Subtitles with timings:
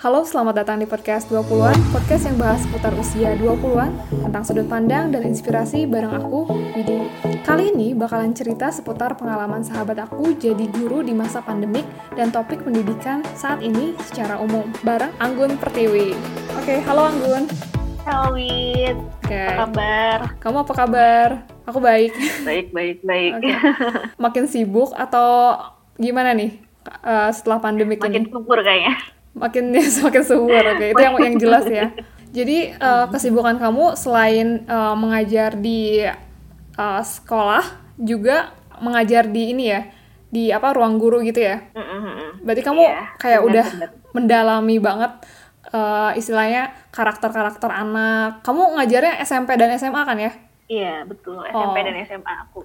[0.00, 5.12] Halo, selamat datang di podcast 20-an, podcast yang bahas seputar usia 20-an, tentang sudut pandang
[5.12, 7.04] dan inspirasi bareng aku, Widi.
[7.44, 11.84] Kali ini bakalan cerita seputar pengalaman sahabat aku jadi guru di masa pandemik
[12.16, 16.16] dan topik pendidikan saat ini secara umum, bareng Anggun Pertiwi.
[16.56, 17.44] Oke, halo Anggun.
[18.08, 20.18] Halo Wid, Oke, apa kabar?
[20.40, 21.28] kamu apa kabar?
[21.68, 22.16] Aku baik.
[22.48, 23.32] Baik, baik, baik.
[23.36, 23.52] Oke.
[24.16, 25.60] Makin sibuk atau
[26.00, 26.56] gimana nih
[27.04, 28.32] uh, setelah pandemik Makin ini?
[28.32, 29.19] subur kayaknya.
[29.32, 31.86] Makin semakin subur oke itu yang yang jelas ya
[32.30, 37.64] jadi eh, kesibukan kamu selain eh, mengajar di eh, sekolah
[37.96, 39.82] juga mengajar di ini ya
[40.26, 41.58] di apa ruang guru gitu ya
[42.40, 43.90] berarti kamu Iya, kayak udah benar.
[44.10, 45.12] mendalami banget
[45.68, 50.32] eh, istilahnya karakter-karakter anak kamu ngajarnya SMP dan SMA kan ya
[50.70, 51.42] Iya, betul.
[51.42, 51.82] SMP Oh.
[51.82, 52.62] dan SMA aku.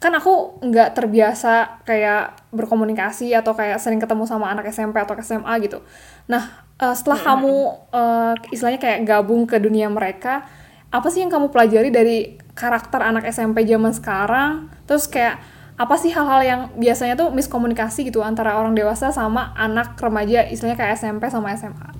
[0.00, 5.52] Kan aku nggak terbiasa kayak berkomunikasi atau kayak sering ketemu sama anak SMP atau SMA
[5.60, 5.84] gitu.
[6.24, 7.54] Nah, eh, setelah kamu
[7.92, 10.48] eh, istilahnya kayak gabung ke dunia mereka,
[10.88, 14.72] apa sih yang kamu pelajari dari karakter anak SMP zaman sekarang?
[14.88, 15.36] Terus kayak
[15.76, 20.80] apa sih hal-hal yang biasanya tuh miskomunikasi gitu antara orang dewasa sama anak remaja, istilahnya
[20.80, 21.92] kayak SMP sama SMA?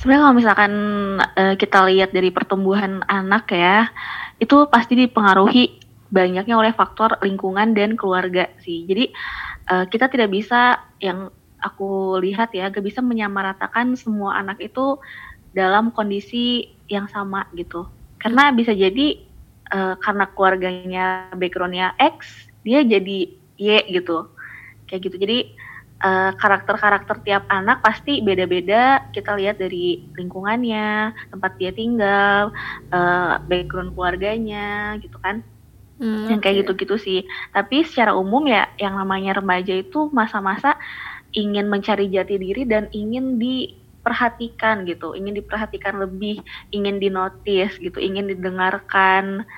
[0.00, 0.72] Sebenarnya kalau misalkan
[1.36, 3.92] eh, kita lihat dari pertumbuhan anak ya,
[4.40, 8.86] itu pasti dipengaruhi banyaknya oleh faktor lingkungan dan keluarga sih.
[8.86, 9.10] Jadi
[9.70, 15.00] eh, kita tidak bisa yang aku lihat ya, gak bisa menyamaratakan semua anak itu
[15.50, 17.88] dalam kondisi yang sama gitu.
[18.22, 19.06] Karena bisa jadi
[19.74, 23.18] eh, karena keluarganya backgroundnya X, dia jadi
[23.56, 24.30] Y gitu.
[24.86, 25.16] Kayak gitu.
[25.18, 25.38] Jadi
[26.06, 29.10] eh, karakter-karakter tiap anak pasti beda-beda.
[29.10, 32.52] Kita lihat dari lingkungannya, tempat dia tinggal,
[32.94, 35.42] eh, background keluarganya, gitu kan.
[35.96, 37.20] Hmm, Yang kayak gitu-gitu sih.
[37.56, 40.76] Tapi secara umum ya, yang namanya remaja itu masa-masa
[41.32, 48.28] ingin mencari jati diri dan ingin diperhatikan gitu, ingin diperhatikan lebih, ingin dinotis gitu, ingin
[48.28, 49.48] didengarkan.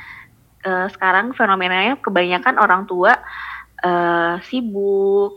[0.63, 3.19] Eh, sekarang fenomenanya kebanyakan orang tua
[3.83, 5.35] eh, sibuk,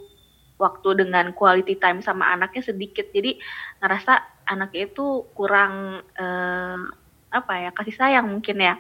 [0.62, 3.38] waktu dengan quality time sama anaknya sedikit, jadi
[3.82, 6.78] ngerasa anaknya itu kurang eh,
[7.32, 8.78] apa ya kasih sayang mungkin ya.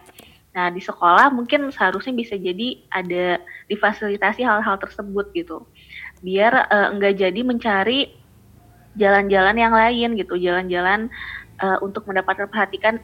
[0.52, 3.40] Nah di sekolah mungkin seharusnya bisa jadi ada
[3.72, 5.64] difasilitasi hal-hal tersebut gitu,
[6.20, 8.12] biar eh, enggak jadi mencari
[9.00, 11.08] jalan-jalan yang lain gitu, jalan-jalan
[11.64, 13.00] eh, untuk mendapatkan perhatikan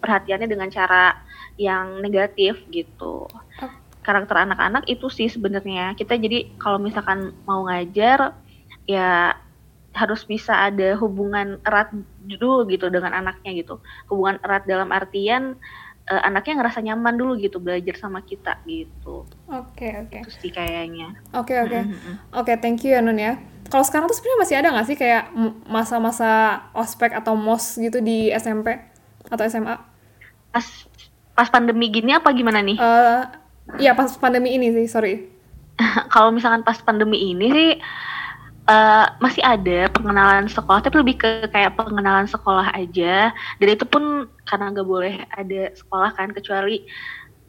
[0.00, 1.12] perhatiannya dengan cara
[1.60, 3.28] yang negatif gitu.
[4.00, 8.38] Karakter anak-anak itu sih sebenarnya kita jadi kalau misalkan mau ngajar
[8.86, 9.34] ya
[9.96, 11.88] harus bisa ada hubungan erat
[12.20, 13.80] dulu gitu dengan anaknya gitu.
[14.12, 15.56] Hubungan erat dalam artian
[16.10, 19.26] eh, anaknya ngerasa nyaman dulu gitu belajar sama kita gitu.
[19.50, 20.18] Oke, oke.
[20.26, 21.14] Itu sih kayaknya.
[21.34, 21.80] Oke, oke.
[21.86, 22.14] Mm-mm.
[22.34, 23.38] Oke, thank you ya Nun ya.
[23.66, 25.24] Kalau sekarang tuh sebenarnya masih ada nggak sih kayak
[25.66, 28.78] masa-masa ospek atau mos gitu di SMP
[29.26, 29.74] atau SMA?
[30.54, 30.66] Pas
[31.34, 32.78] pas pandemi gini apa gimana nih?
[32.78, 33.22] Eh,
[33.82, 35.26] Iya pas pandemi ini sih, sorry.
[36.14, 37.70] kalau misalkan pas pandemi ini sih
[38.66, 43.30] eh, masih ada pengenalan sekolah, tapi lebih ke kayak pengenalan sekolah aja.
[43.62, 46.86] Dan itu pun karena nggak boleh ada sekolah kan, kecuali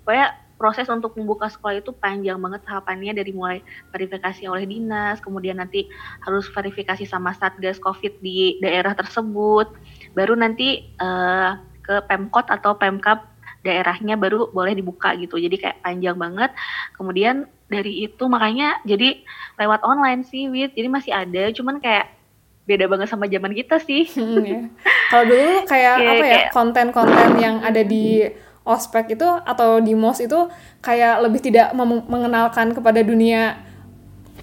[0.06, 0.28] pokoknya
[0.58, 3.62] proses untuk membuka sekolah itu panjang banget tahapannya dari mulai
[3.94, 5.86] verifikasi oleh dinas, kemudian nanti
[6.26, 9.70] harus verifikasi sama satgas COVID di daerah tersebut,
[10.18, 11.52] baru nanti eh,
[11.86, 15.36] ke Pemkot atau Pemkap daerahnya baru boleh dibuka gitu.
[15.40, 16.52] Jadi kayak panjang banget.
[16.96, 19.20] Kemudian dari itu makanya jadi
[19.56, 20.72] lewat online sih, Wit.
[20.72, 22.16] Jadi masih ada, cuman kayak
[22.64, 24.08] beda banget sama zaman kita sih.
[24.16, 24.60] Hmm, ya.
[25.08, 28.28] Kalau dulu kayak Kayak- apa ya kayak- konten-konten yang ada di
[28.64, 31.72] ospek itu atau di mos itu kayak lebih tidak
[32.04, 33.56] mengenalkan kepada dunia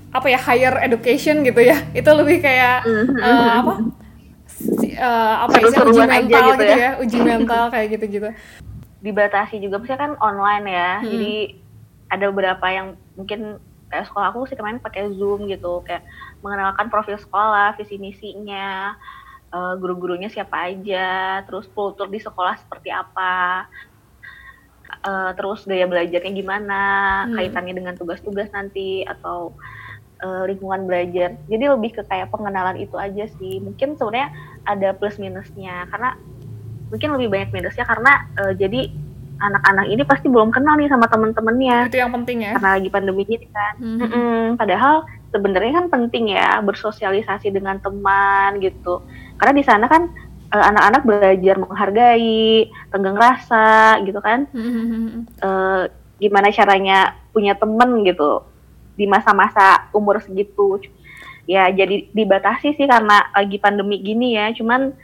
[0.08, 1.76] apa ya higher education gitu ya.
[1.92, 2.88] Itu lebih kayak
[3.20, 3.84] eh, apa?
[4.46, 6.76] si- eh, apa ya, uji mental gitu gitu ya.
[6.78, 8.28] ya, uji mental kayak gitu-gitu.
[9.00, 10.90] Dibatasi juga, misalnya kan online ya.
[10.96, 11.08] Hmm.
[11.10, 11.34] Jadi
[12.08, 12.86] ada beberapa yang
[13.18, 13.58] mungkin
[13.90, 16.02] kayak sekolah aku sih kemarin pakai Zoom gitu, kayak
[16.42, 18.94] mengenalkan profil sekolah, visi misinya,
[19.54, 23.66] eh, guru-gurunya siapa aja, terus kultur di sekolah seperti apa.
[25.04, 26.82] eh, terus gaya belajarnya gimana,
[27.28, 27.34] Hmm.
[27.40, 29.56] kaitannya dengan tugas-tugas nanti atau
[30.24, 31.36] eh, lingkungan belajar.
[31.48, 33.60] Jadi lebih ke kayak pengenalan itu aja sih.
[33.64, 34.30] Mungkin sebenarnya
[34.64, 36.16] ada plus minusnya karena
[36.92, 38.80] mungkin lebih banyak minusnya karena eh, jadi
[39.40, 42.54] anak-anak ini pasti belum kenal nih sama temen-temennya Itu yang penting ya.
[42.58, 43.74] karena lagi pandemi ini kan.
[43.78, 43.98] Hmm.
[44.00, 45.04] Mm-mm, padahal
[45.34, 49.02] sebenarnya kan penting ya bersosialisasi dengan teman gitu.
[49.36, 50.10] Karena di sana kan
[50.54, 54.46] eh, anak-anak belajar menghargai, tenggang rasa gitu kan.
[54.54, 55.26] Hmm.
[55.26, 55.82] Eh,
[56.22, 58.46] gimana caranya punya temen gitu
[58.94, 60.78] di masa-masa umur segitu.
[61.44, 64.96] ya jadi dibatasi sih karena lagi pandemi gini ya cuman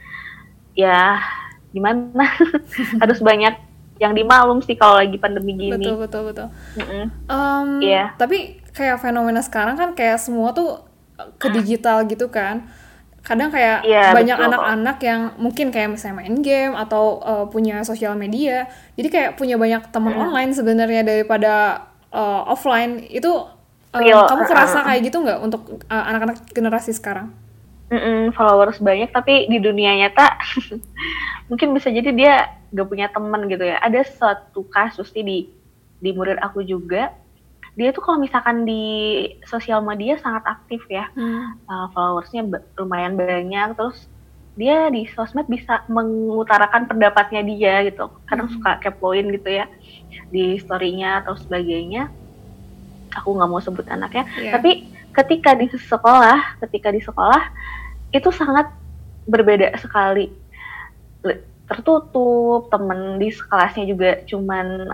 [0.73, 1.21] ya
[1.69, 2.25] gimana
[3.01, 3.53] harus banyak
[4.01, 7.05] yang dimaklum sih kalau lagi pandemi gini betul betul betul Mm -mm.
[7.29, 8.17] Um, Iya.
[8.17, 10.81] Tapi kayak fenomena sekarang kan kayak semua tuh
[11.37, 12.65] ke digital gitu kan.
[13.21, 18.17] Kadang kayak Iya, banyak anak-anak yang mungkin kayak misalnya main game atau uh, punya sosial
[18.17, 18.65] media.
[18.97, 20.21] Jadi kayak punya banyak teman Iya.
[20.25, 21.53] online sebenarnya daripada
[22.09, 23.05] uh, offline.
[23.05, 23.45] Itu
[23.93, 24.83] uh, Real, kamu uh, kerasa uh.
[24.89, 27.29] kayak gitu nggak untuk uh, anak-anak generasi sekarang?
[27.91, 30.39] Mm-mm, followers banyak tapi di dunia nyata
[31.51, 32.35] mungkin bisa jadi dia
[32.71, 33.77] gak punya teman gitu ya.
[33.79, 35.37] Ada suatu kasus sih di
[36.01, 37.11] di murid aku juga.
[37.79, 38.83] Dia tuh kalau misalkan di
[39.47, 41.07] sosial media sangat aktif ya.
[41.15, 41.55] Hmm.
[41.67, 43.75] uh, followersnya lumayan banyak.
[43.79, 44.07] Terus
[44.59, 48.11] dia di sosmed bisa mengutarakan pendapatnya dia gitu.
[48.27, 48.55] Kadang Hmm.
[48.59, 49.65] suka kepoin gitu ya
[50.31, 52.11] di storynya atau sebagainya.
[53.19, 54.23] Aku nggak mau sebut anaknya.
[54.39, 54.51] Iya.
[54.55, 54.71] tapi
[55.11, 57.51] ketika di sekolah ketika di sekolah
[58.15, 58.71] itu sangat
[59.27, 60.31] berbeda sekali
[61.71, 64.91] tertutup temen di kelasnya juga cuman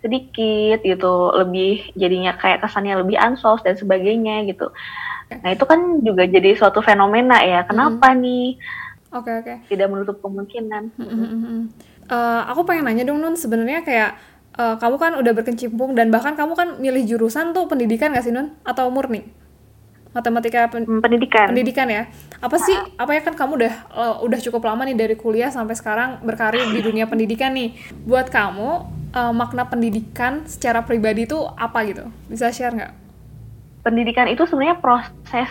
[0.00, 4.72] sedikit gitu lebih jadinya kayak kesannya lebih ansos dan sebagainya gitu
[5.30, 8.56] nah itu kan juga jadi suatu fenomena ya kenapa nih
[9.10, 9.54] Oke oke.
[9.68, 11.60] tidak menutup kemungkinan Mm-mm-mm.
[12.10, 14.10] Eh, aku pengen nanya dong Nun, sebenarnya kayak
[14.58, 18.34] eh, kamu kan udah berkecimpung dan bahkan kamu kan milih jurusan tuh pendidikan gak sih
[18.34, 18.50] Nun?
[18.66, 19.22] Atau murni?
[20.10, 22.02] Matematika pen- Hmm, pendidikan pendidikan ya?
[22.42, 22.74] Apa sih?
[22.98, 26.66] Apa ya kan kamu udah eh, udah cukup lama nih dari kuliah sampai sekarang berkarir
[26.74, 27.78] di dunia pendidikan nih.
[28.08, 28.68] Buat kamu
[29.14, 32.04] eh, makna pendidikan secara pribadi itu apa gitu?
[32.26, 32.92] Bisa share nggak?
[33.84, 35.50] pendidikan itu sebenarnya proses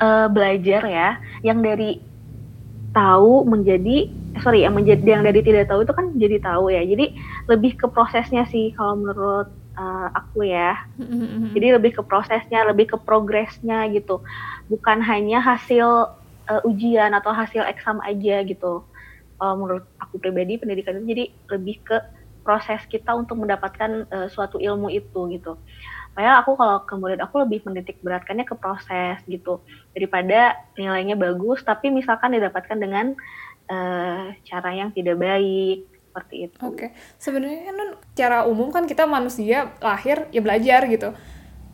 [0.00, 1.08] eh, belajar ya
[1.46, 2.00] yang dari
[2.94, 3.90] tahu menjadi
[4.42, 7.04] sorry yang menjadi yang dari tidak tahu itu kan jadi tahu ya jadi
[7.50, 9.46] lebih ke prosesnya sih kalau menurut
[9.76, 10.74] eh, aku ya.
[10.98, 11.52] Mm-mm-mm.
[11.54, 14.22] jadi lebih ke prosesnya lebih ke progresnya gitu.
[14.70, 16.10] Bukan hanya hasil
[16.50, 18.86] eh, ujian atau hasil eksam aja gitu.
[19.40, 21.24] Kalau menurut aku pribadi pendidikan itu jadi
[21.56, 21.96] lebih ke
[22.44, 25.60] proses kita untuk mendapatkan eh, suatu ilmu itu gitu.
[26.16, 29.62] Makanya aku kalau ke murid aku lebih menitik beratkannya ke proses gitu.
[29.94, 33.14] Daripada nilainya bagus tapi misalkan didapatkan dengan
[33.70, 36.58] eh, cara yang tidak baik seperti itu.
[36.66, 36.90] Oke,
[37.22, 41.14] sebenarnya kan secara umum kan kita manusia lahir ya belajar gitu.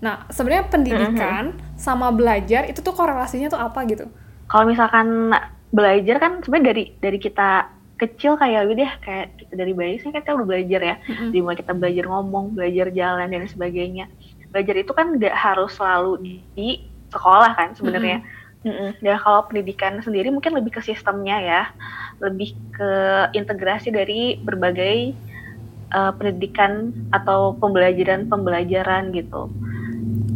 [0.04, 4.12] Nah, sebenarnya pendidikan sama belajar itu tuh korelasinya tuh apa gitu?
[4.44, 5.32] Kalau misalkan
[5.72, 10.36] belajar kan sebenarnya dari dari kita kecil kayak udah kayak kita dari bayi sih kita
[10.36, 10.96] udah belajar ya.
[11.00, 11.32] Mm-mm.
[11.32, 14.04] Dari mulai kita belajar ngomong, belajar jalan dan sebagainya.
[14.52, 16.68] Belajar itu kan nggak harus selalu di, di
[17.08, 18.20] sekolah kan sebenarnya.
[18.66, 18.90] Mm-mm.
[18.98, 21.62] Ya kalau pendidikan sendiri mungkin lebih ke sistemnya ya,
[22.18, 22.90] lebih ke
[23.32, 25.14] integrasi dari berbagai
[25.86, 29.46] eh, pendidikan atau pembelajaran-pembelajaran gitu.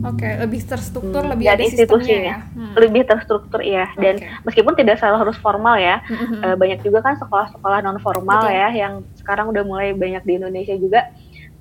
[0.01, 2.37] Oke, lebih terstruktur, Hmm, lebih ada sistemnya institusinya.
[2.41, 2.57] ya.
[2.57, 2.73] Hmm.
[2.79, 3.85] Lebih terstruktur ya.
[4.01, 4.33] Dan Oke.
[4.49, 6.41] meskipun tidak selalu harus formal ya, Mm-mm.
[6.41, 8.57] eh, banyak juga kan sekolah-sekolah non formal Betul.
[8.57, 11.05] ya yang sekarang udah mulai banyak di Indonesia juga.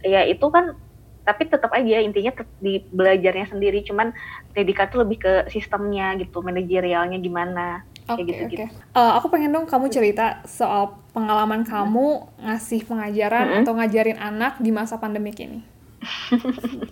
[0.05, 0.71] Ya itu kan
[1.23, 4.11] tapi tetap aja intinya di belajarnya sendiri cuman
[4.51, 8.65] pendidikan tuh lebih ke sistemnya gitu manajerialnya gimana Oke, kayak gitu-gitu.
[8.65, 8.97] oke.
[8.97, 13.59] Eh, aku pengen dong kamu cerita soal pengalaman kamu ngasih pengajaran Mm-mm.
[13.61, 15.61] atau ngajarin anak di masa pandemik ini.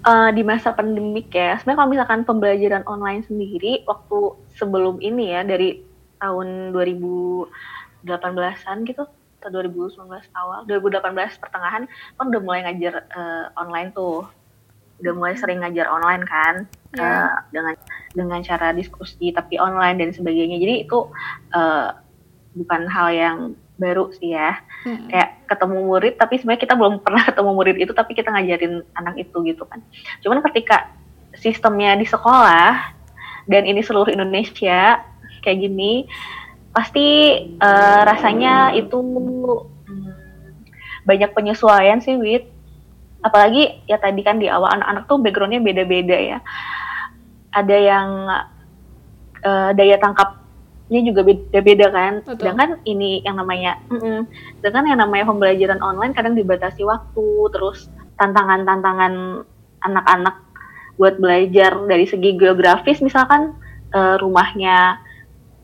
[0.00, 5.44] Eh, di masa pandemik ya sebenarnya kalau misalkan pembelajaran online sendiri waktu sebelum ini ya
[5.44, 5.84] dari
[6.16, 9.04] tahun 2018an gitu
[9.40, 10.04] atau 2019
[10.36, 14.28] awal 2018 pertengahan kan udah mulai ngajar eh, online tuh
[15.00, 17.06] udah mulai sering ngajar online kan Iya.
[17.06, 17.74] eh, dengan
[18.18, 21.06] dengan cara diskusi tapi online dan sebagainya jadi itu
[21.54, 21.88] eh,
[22.58, 23.38] bukan hal yang
[23.78, 25.08] baru sih ya Mm-mm.
[25.08, 29.14] kayak ketemu murid tapi sebenarnya kita belum pernah ketemu murid itu tapi kita ngajarin anak
[29.22, 29.78] itu gitu kan
[30.20, 30.90] cuman ketika
[31.38, 32.90] sistemnya di sekolah
[33.46, 35.00] dan ini seluruh Indonesia
[35.40, 36.10] kayak gini
[36.70, 37.06] pasti
[37.58, 38.98] eh, rasanya itu
[41.04, 42.46] banyak penyesuaian sih Wit
[43.20, 46.38] apalagi ya tadi kan di awal anak-anak tuh backgroundnya beda-beda ya
[47.52, 48.08] ada yang
[49.44, 52.36] eh, daya tangkapnya juga beda-beda kan Betul.
[52.38, 54.24] sedangkan ini yang namanya mm-mm.
[54.62, 59.44] sedangkan yang namanya pembelajaran online kadang dibatasi waktu terus tantangan-tantangan
[59.84, 60.36] anak-anak
[61.00, 63.52] buat belajar dari segi geografis misalkan
[63.92, 65.09] eh, rumahnya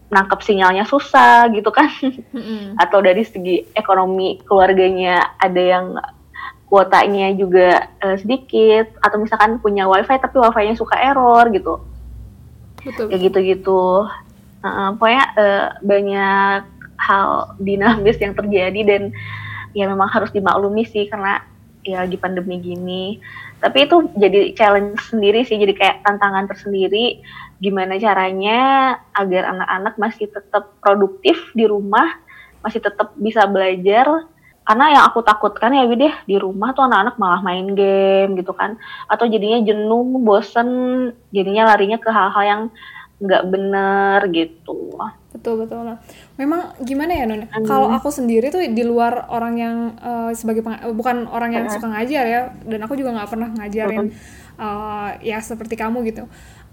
[0.06, 1.90] nangkep sinyalnya susah gitu kan.
[2.32, 2.74] Mm-mm.
[2.82, 5.86] atau dari segi ekonomi keluarganya ada yang
[6.66, 11.82] kuotanya juga eh, sedikit atau misalkan punya wifi tapi wifi-nya suka error gitu.
[12.86, 13.10] Betul.
[13.10, 14.06] kayak gitu-gitu.
[14.62, 16.62] Heeh, pokoknya eh, banyak
[16.96, 19.02] hal dinamis yang terjadi dan
[19.76, 21.42] ya memang harus dimaklumi sih karena
[21.86, 23.18] ya lagi pandemi gini.
[23.62, 27.22] Tapi itu jadi challenge sendiri sih jadi kayak tantangan tersendiri
[27.56, 28.60] gimana caranya
[29.16, 32.06] agar anak-anak masih tetap produktif di rumah
[32.60, 34.28] masih tetap bisa belajar
[34.66, 38.74] karena yang aku takutkan ya deh di rumah tuh anak-anak malah main game gitu kan
[39.06, 40.68] atau jadinya jenuh bosen
[41.30, 42.62] jadinya larinya ke hal-hal yang
[43.16, 44.92] nggak bener gitu
[45.32, 45.96] betul betul nah
[46.36, 47.64] memang gimana ya non hmm.
[47.64, 50.60] kalau aku sendiri tuh di luar orang yang uh, sebagai
[50.92, 51.74] bukan orang yang hmm.
[51.76, 54.44] suka ngajar ya dan aku juga nggak pernah ngajarin hmm.
[54.60, 56.24] Uh, ya seperti kamu gitu.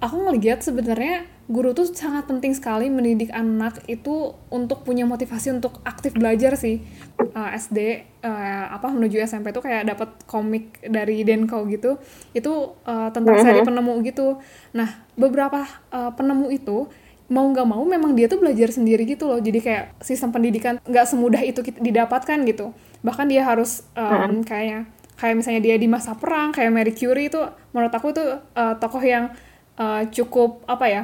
[0.04, 5.80] Aku ngelihat sebenarnya guru tuh sangat penting sekali mendidik anak itu untuk punya motivasi untuk
[5.88, 6.84] aktif belajar sih.
[7.16, 7.80] Uh, eh, SD
[8.24, 12.00] uh, apa menuju SMP tuh kayak dapat komik dari Denko gitu.
[12.36, 14.44] Itu uh, tentang seri penemu gitu.
[14.76, 15.64] Nah beberapa
[15.96, 16.92] uh, penemu itu
[17.32, 19.40] mau nggak mau memang dia tuh belajar sendiri gitu loh.
[19.40, 22.76] Jadi kayak sistem pendidikan nggak semudah itu didapatkan gitu.
[23.08, 24.92] Bahkan dia harus um, kayak
[25.24, 27.40] kayak misalnya dia di masa perang kayak Marie Curie itu
[27.72, 29.32] menurut aku tuh uh, tokoh yang
[29.80, 31.04] uh, cukup apa ya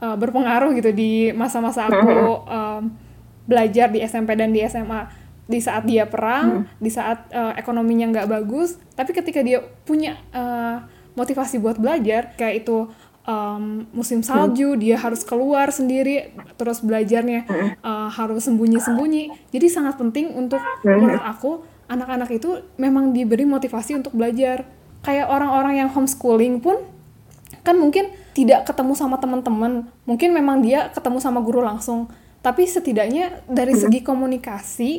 [0.00, 2.08] uh, berpengaruh gitu di masa-masa aku
[2.48, 2.88] um,
[3.44, 5.12] belajar di SMP dan di SMA
[5.44, 6.80] di saat dia perang hmm.
[6.80, 10.80] di saat uh, ekonominya nggak bagus tapi ketika dia punya uh,
[11.12, 12.88] motivasi buat belajar kayak itu
[13.28, 14.80] um, musim salju hmm.
[14.80, 17.44] dia harus keluar sendiri terus belajarnya
[17.84, 19.52] uh, harus sembunyi-sembunyi.
[19.52, 24.62] Jadi sangat penting untuk menurut aku anak-anak itu memang diberi motivasi untuk belajar.
[25.02, 26.78] Kayak orang-orang yang homeschooling pun
[27.66, 29.90] kan mungkin tidak ketemu sama teman-teman.
[30.06, 32.06] Mungkin memang dia ketemu sama guru langsung.
[32.40, 33.82] Tapi setidaknya dari hmm.
[33.82, 34.90] segi komunikasi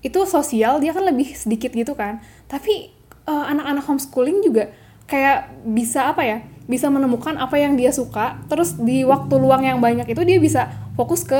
[0.00, 2.18] itu sosial dia kan lebih sedikit gitu kan.
[2.50, 2.90] Tapi
[3.30, 4.74] uh, anak-anak homeschooling juga
[5.06, 6.38] kayak bisa apa ya
[6.70, 8.38] bisa menemukan apa yang dia suka.
[8.46, 11.34] Terus di waktu luang yang banyak itu dia bisa fokus ke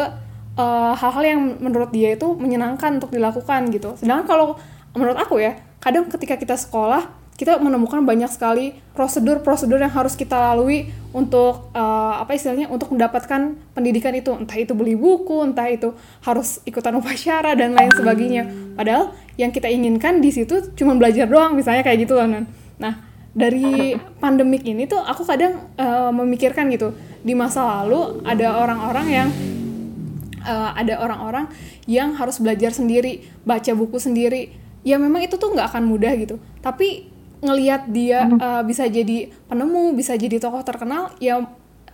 [0.58, 3.94] eh, hal-hal uh, yang menurut dia itu menyenangkan untuk dilakukan gitu.
[3.94, 4.58] Sedangkan kalau
[4.94, 10.36] menurut aku ya kadang ketika kita sekolah kita menemukan banyak sekali prosedur-prosedur yang harus kita
[10.36, 14.28] lalui untuk uh, apa istilahnya untuk mendapatkan pendidikan itu.
[14.36, 18.44] Entah itu beli buku entah itu harus ikutan upacara dan lain sebagainya.
[18.76, 22.28] Padahal yang kita inginkan di situ cuma belajar doang misalnya kayak gitu loh
[22.80, 22.96] nah
[23.32, 26.92] dari pandemik ini tuh aku kadang uh, memikirkan gitu.
[27.24, 29.28] Di masa lalu ada orang-orang yang
[30.44, 31.48] uh, ada orang-orang
[31.88, 36.40] yang harus belajar sendiri baca buku sendiri ya memang itu tuh nggak akan mudah gitu
[36.64, 37.10] tapi
[37.40, 41.40] ngelihat dia uh, bisa jadi penemu, bisa jadi tokoh terkenal, ya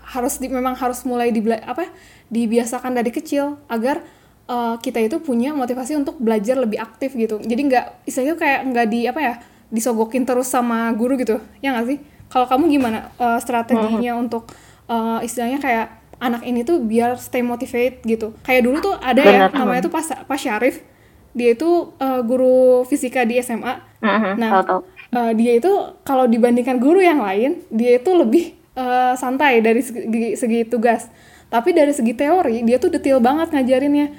[0.02, 1.90] harus di, memang harus mulai di apa
[2.30, 4.02] dibiasakan dari kecil agar
[4.50, 7.38] uh, kita itu punya motivasi untuk belajar lebih aktif gitu.
[7.38, 9.34] Jadi nggak istilahnya kayak nggak di apa ya
[9.70, 11.98] disogokin terus sama guru gitu, ya nggak sih?
[12.26, 14.22] Kalau kamu gimana uh, strateginya hmm.
[14.26, 14.50] untuk
[14.90, 15.86] uh, istilahnya kayak
[16.18, 18.34] anak ini tuh biar stay motivate gitu.
[18.42, 20.82] Kayak dulu tuh ada ya namanya tuh pas Pak Syarif,
[21.36, 24.00] dia itu uh, guru fisika di SMA.
[24.00, 24.80] Uh -huh, nah, tau -tau
[25.12, 30.34] uh, dia itu kalau dibandingkan guru yang lain dia itu lebih uh, santai dari segi,
[30.34, 31.06] segi tugas.
[31.46, 34.10] Tapi dari segi teori dia tuh detail banget ngajarinnya.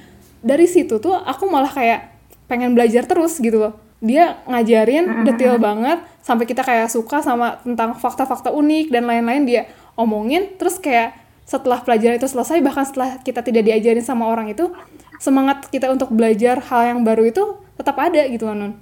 [0.41, 2.13] Dari situ tuh aku malah kayak
[2.47, 3.73] pengen belajar terus gitu loh.
[3.97, 9.61] Dia ngajarin detail banget sampai kita kayak suka sama tentang fakta-fakta unik dan lain-lain dia
[9.97, 10.55] omongin.
[10.55, 14.69] Terus kayak setelah pelajaran itu selesai bahkan setelah kita tidak diajarin sama orang itu
[15.17, 17.43] semangat kita untuk belajar hal yang baru itu
[17.77, 18.77] tetap ada gitu non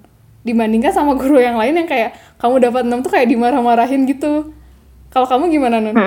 [0.45, 4.53] dibandingkan sama guru yang lain yang kayak kamu dapat enam tuh kayak dimarah-marahin gitu.
[5.09, 5.97] Kalau kamu gimana nun?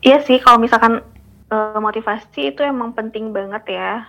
[0.00, 1.04] Iya sih kalau misalkan
[1.52, 4.08] uh, motivasi itu emang penting banget ya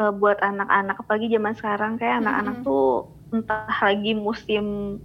[0.00, 0.96] uh, buat anak-anak.
[0.96, 4.96] Apalagi zaman sekarang kayak anak-anak tuh entah lagi musim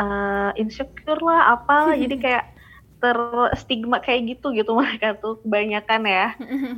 [0.00, 2.44] uh, insecure lah apa jadi kayak
[3.04, 6.26] terstigma kayak gitu gitu mereka tuh kebanyakan ya.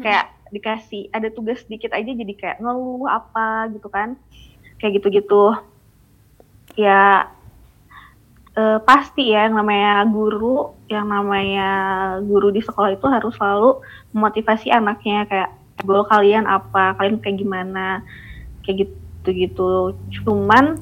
[0.02, 4.14] Kayak dikasih ada tugas sedikit aja jadi kayak ngeluh apa gitu kan.
[4.78, 5.54] Kayak gitu-gitu.
[6.78, 7.30] Ya
[8.54, 11.70] eh, pasti ya yang namanya guru yang namanya
[12.22, 13.82] guru di sekolah itu harus selalu
[14.14, 15.50] memotivasi anaknya kayak
[15.86, 16.98] goal kalian apa?
[16.98, 18.04] Kalian kayak gimana?
[18.66, 19.96] Kayak gitu-gitu.
[20.20, 20.78] Cuman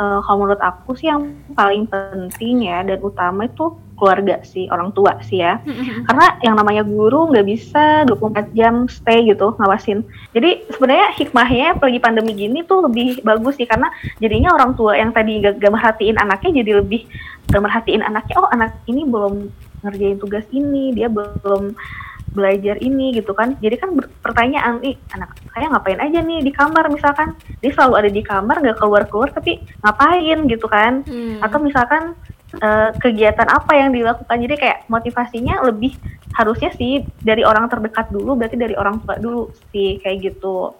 [0.00, 4.96] uh, kalau menurut aku sih yang paling penting ya dan utama itu keluarga sih orang
[4.96, 5.60] tua sih ya.
[6.08, 10.00] Karena yang namanya guru nggak bisa 24 jam stay gitu ngawasin.
[10.32, 15.12] Jadi sebenarnya hikmahnya pergi pandemi gini tuh lebih bagus sih karena jadinya orang tua yang
[15.12, 17.04] tadi gak, gak merhatiin anaknya jadi lebih
[17.52, 19.52] gak merhatiin anaknya oh anak ini belum
[19.84, 21.76] ngerjain tugas ini dia belum
[22.30, 23.58] belajar ini gitu kan.
[23.58, 23.90] Jadi kan
[24.22, 26.86] pertanyaan ih anak saya ngapain aja nih di kamar?
[26.88, 27.34] Misalkan.
[27.60, 31.02] Dia selalu ada di kamar nggak keluar keluar tapi ngapain gitu kan.
[31.04, 31.42] Hmm.
[31.42, 32.14] atau misalkan
[32.58, 35.94] uh, kegiatan apa yang dilakukan jadi kayak motivasinya lebih
[36.34, 40.74] harusnya sih dari orang terdekat dulu berarti dari orang tua dulu sih kayak gitu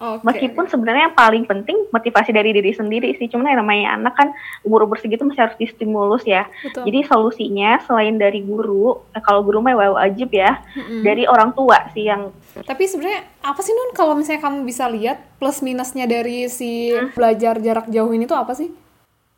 [0.00, 0.24] Okay.
[0.24, 4.32] Meskipun sebenarnya yang paling penting motivasi dari diri sendiri sih, cuman yang namanya anak kan
[4.64, 6.48] umur-umur segitu masih harus distimulus ya.
[6.64, 6.88] Betul.
[6.88, 11.04] Jadi solusinya selain dari guru, eh, kalau guru mah wajib ya, mm-hmm.
[11.04, 12.32] dari orang tua sih yang.
[12.64, 17.12] Tapi sebenarnya apa sih Nun kalau misalnya kamu bisa lihat plus minusnya dari si hmm?
[17.12, 18.72] belajar jarak jauh ini tuh apa sih?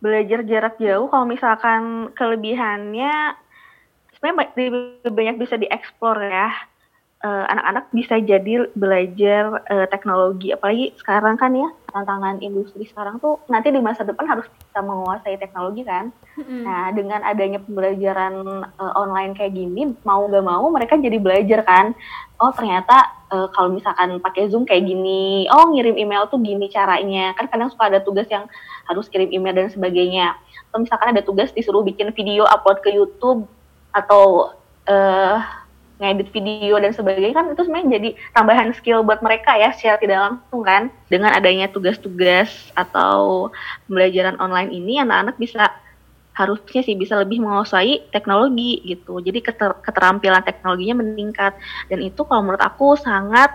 [0.02, 3.38] Belajar jarak jauh kalau misalkan kelebihannya
[4.18, 4.68] sebenarnya lebih
[5.14, 6.50] banyak bisa dieksplor ya
[7.22, 10.50] anak-anak uh, bisa jadi belajar uh, teknologi.
[10.50, 15.38] Apalagi sekarang kan ya tantangan industri sekarang tuh nanti di masa depan harus bisa menguasai
[15.38, 16.10] teknologi kan.
[16.32, 16.64] Mm-hmm.
[16.64, 21.94] nah dengan adanya pembelajaran uh, online kayak gini mau gak mau mereka jadi belajar kan.
[22.42, 27.38] Oh ternyata uh, kalau misalkan pakai zoom kayak gini oh ngirim email tuh gini caranya.
[27.38, 28.50] Kan kadang suka ada tugas yang
[28.90, 30.34] harus kirim email dan sebagainya.
[30.74, 33.46] Atau misalkan ada tugas disuruh bikin video upload ke YouTube
[33.92, 34.56] atau
[34.88, 35.61] uh,
[36.02, 40.18] ngedit video dan sebagainya kan itu sebenarnya jadi tambahan skill buat mereka ya secara tidak
[40.18, 40.82] langsung kan.
[41.06, 43.48] Dengan adanya tugas-tugas atau
[43.86, 45.70] pembelajaran online ini anak-anak bisa
[46.32, 49.22] harusnya sih bisa lebih menguasai teknologi gitu.
[49.22, 51.54] Jadi keter keterampilan teknologinya meningkat.
[51.86, 53.54] Dan itu kalau menurut aku sangat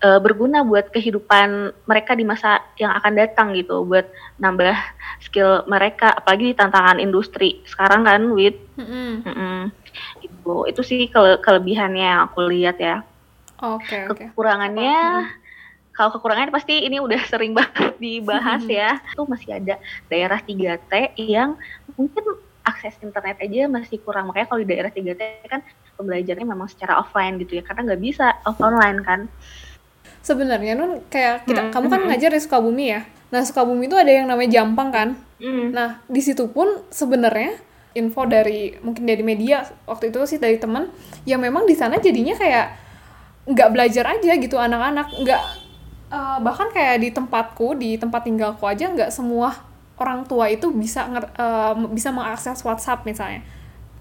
[0.00, 3.82] uh, berguna buat kehidupan mereka di masa yang akan datang gitu.
[3.84, 4.08] Buat
[4.40, 4.72] nambah
[5.20, 9.10] skill mereka apalagi di tantangan industri sekarang kan with mm -hmm.
[9.26, 9.60] mm -hmm.
[10.44, 13.00] Itu itu sih kele kelebihannya yang aku lihat ya
[13.64, 14.28] oke okay, okay.
[14.30, 15.42] kekurangannya okay.
[15.94, 18.98] Kalau kekurangannya pasti ini udah sering banget dibahas ya.
[19.14, 19.78] Itu masih ada
[20.10, 21.54] daerah 3T yang
[21.94, 22.34] mungkin
[22.66, 24.26] akses internet aja masih kurang.
[24.26, 25.62] Makanya kalau di daerah 3T kan
[25.94, 27.62] pembelajarannya memang secara offline gitu ya.
[27.62, 29.30] Karena nggak bisa off online kan
[30.24, 31.70] sebenarnya nun kayak kita hmm.
[31.70, 35.76] kamu kan ngajar di Sukabumi ya nah Sukabumi itu ada yang namanya Jampang kan hmm.
[35.76, 37.60] nah di situ pun sebenarnya
[37.94, 40.90] info dari mungkin dari media waktu itu sih dari teman
[41.24, 42.74] yang memang di sana jadinya kayak
[43.46, 45.08] nggak belajar aja gitu anak-anak.
[45.14, 45.42] Nggak
[46.10, 49.54] uh, bahkan kayak di tempatku di tempat tinggalku aja nggak semua
[49.94, 51.06] orang tua itu bisa
[51.38, 53.46] uh, bisa mengakses WhatsApp misalnya.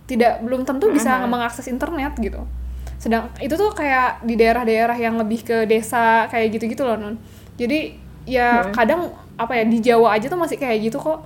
[0.03, 1.29] Tidak belum tentu bisa mm -hmm.
[1.31, 2.43] mengakses internet gitu.
[2.99, 7.15] Sedang itu tuh kayak di daerah-daerah yang lebih ke desa kayak gitu-gitu loh non
[7.57, 8.73] jadi ya hmm.
[8.73, 11.25] kadang apa ya di Jawa aja tuh masih kayak gitu kok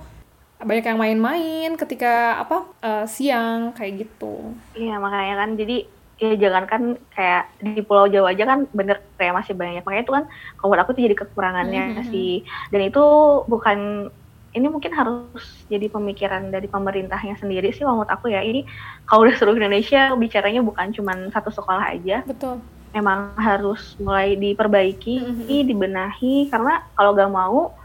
[0.58, 4.54] banyak yang main-main ketika apa uh, siang kayak gitu.
[4.74, 5.86] Iya makanya kan jadi
[6.18, 6.82] ya jangan kan
[7.14, 9.86] kayak di Pulau Jawa aja kan bener kayak masih banyak.
[9.86, 10.24] Makanya itu kan
[10.58, 12.10] kalau aku tuh jadi kekurangannya mm -hmm.
[12.10, 12.42] sih.
[12.74, 13.04] Dan itu
[13.46, 14.10] bukan
[14.58, 18.42] ini mungkin harus jadi pemikiran dari pemerintahnya sendiri sih menurut aku ya.
[18.42, 18.66] Ini
[19.06, 22.26] kalau udah seluruh Indonesia bicaranya bukan cuma satu sekolah aja.
[22.26, 22.58] Betul.
[22.98, 25.66] Memang harus mulai diperbaiki mm-hmm.
[25.70, 27.77] dibenahi karena kalau gak mau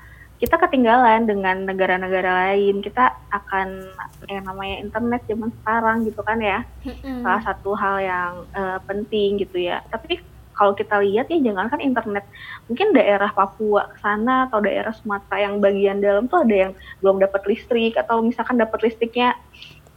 [0.43, 2.83] kita ketinggalan dengan negara-negara lain.
[2.83, 3.87] Kita akan
[4.27, 6.67] yang namanya internet zaman sekarang gitu kan ya.
[6.83, 7.23] Mm-hmm.
[7.23, 9.79] salah satu hal yang uh, penting gitu ya.
[9.87, 10.19] Tapi
[10.51, 12.27] kalau kita lihat ya jangan kan internet.
[12.67, 17.23] Mungkin daerah Papua ke sana atau daerah Sumatera yang bagian dalam tuh ada yang belum
[17.23, 19.39] dapat listrik atau misalkan dapat listriknya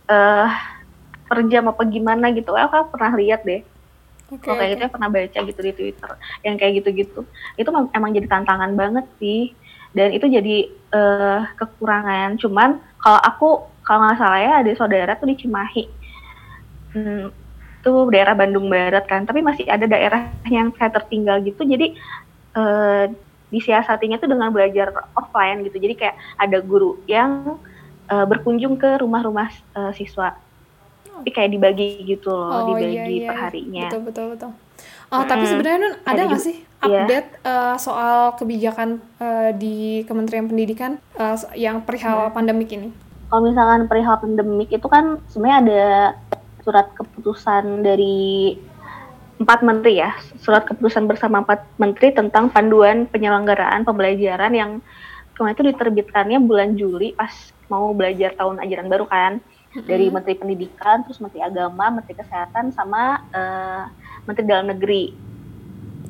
[0.07, 0.47] uh,
[1.27, 2.55] per jam apa gimana gitu.
[2.55, 3.67] Aku pernah lihat deh.
[4.31, 4.75] Okay, kalau kayak okay.
[4.79, 6.11] gitu ya pernah baca gitu di Twitter.
[6.47, 7.21] Yang kayak gitu-gitu.
[7.59, 9.66] Itu emang jadi tantangan banget sih
[9.97, 10.57] dan itu jadi
[10.93, 12.37] uh, kekurangan.
[12.37, 13.49] Cuman kalau aku
[13.81, 15.85] kalau nggak salah ya ada saudara tuh di Cimahi.
[16.93, 17.33] Hmm,
[17.81, 19.25] itu daerah Bandung Barat kan.
[19.25, 21.65] Tapi masih ada daerah yang kayak tertinggal gitu.
[21.65, 21.97] Jadi
[22.61, 23.09] uh,
[23.49, 25.81] disiasatinya tuh dengan belajar offline gitu.
[25.81, 27.57] Jadi kayak ada guru yang
[28.13, 30.37] uh, berkunjung ke rumah-rumah uh, siswa.
[31.17, 33.29] Tapi kayak dibagi gitu loh oh, dibagi iya, iya.
[33.33, 33.89] perharinya.
[33.89, 34.53] Betul betul betul.
[35.09, 35.31] Oh hmm.
[35.31, 36.57] tapi sebenarnya nun ada nggak sih.
[36.83, 37.49] Update iya.
[37.49, 42.35] uh, soal kebijakan uh, di Kementerian Pendidikan uh, yang perihal hmm.
[42.37, 42.91] pandemik ini
[43.27, 45.85] kalau misalkan perihal pandemik itu kan sebenarnya ada
[46.63, 48.59] surat keputusan dari
[49.37, 54.71] empat menteri ya, surat keputusan bersama empat menteri tentang panduan penyelenggaraan pembelajaran yang
[55.37, 59.43] kemarin itu diterbitkannya bulan Juli pas mau belajar tahun ajaran baru kan
[59.85, 63.85] dari Menteri Pendidikan, terus Menteri Agama, Menteri Kesehatan, sama uh,
[64.25, 65.13] Menteri Dalam Negeri.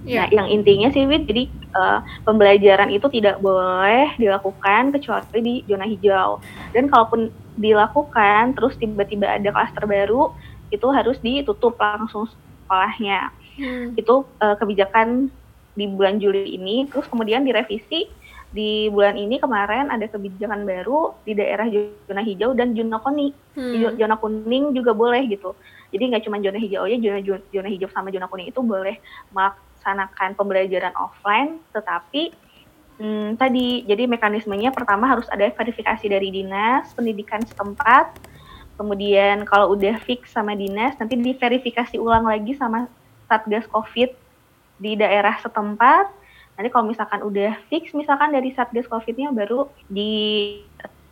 [0.06, 0.30] Yeah.
[0.30, 5.82] Nah, yang intinya sih, Wid, jadi uh, pembelajaran itu tidak boleh dilakukan kecuali di zona
[5.82, 6.38] hijau.
[6.70, 10.30] Dan kalaupun dilakukan, terus tiba-tiba ada klaster baru,
[10.70, 13.34] itu harus ditutup langsung sekolahnya.
[13.58, 13.98] Hmm.
[13.98, 15.26] Itu uh, kebijakan
[15.74, 18.06] di bulan Juli ini, terus kemudian direvisi
[18.54, 21.66] di bulan ini kemarin ada kebijakan baru di daerah
[22.06, 23.34] zona hijau dan zona kuning.
[23.58, 23.98] Hmm.
[23.98, 25.52] Zona kuning juga boleh gitu.
[25.90, 28.96] Jadi nggak cuma zona hijau aja, zona, zona hijau sama zona kuning itu boleh
[29.86, 32.34] melaksanakan pembelajaran offline, tetapi
[32.98, 38.18] hmm, tadi jadi mekanismenya pertama harus ada verifikasi dari dinas pendidikan setempat,
[38.74, 42.90] kemudian kalau udah fix sama dinas nanti diverifikasi ulang lagi sama
[43.30, 44.10] satgas covid
[44.82, 46.10] di daerah setempat,
[46.56, 50.56] Nanti kalau misalkan udah fix, misalkan dari Satgas COVID-nya baru di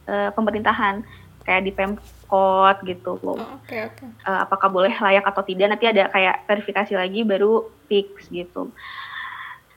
[0.08, 1.04] uh, pemerintahan
[1.44, 3.20] kayak di Pemkot gitu.
[3.20, 3.80] Oh, Oke, okay.
[3.92, 4.08] Okay.
[4.24, 5.76] Uh, apakah boleh layak atau tidak?
[5.76, 8.72] Nanti ada kayak verifikasi lagi baru fix gitu.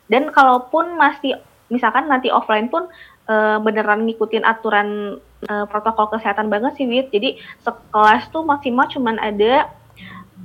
[0.08, 1.36] Dan kalaupun masih
[1.67, 2.88] misalkan nanti offline pun
[3.27, 5.19] uh, beneran ngikutin aturan
[5.51, 7.12] uh, protokol kesehatan banget sih, Wit.
[7.12, 9.67] Jadi sekelas tuh maksimal cuman ada